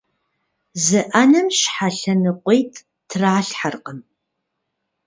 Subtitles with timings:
[0.83, 3.99] Зы Ӏэнэм щхьэ лъэныкъуитӀ тралъхьэркъым.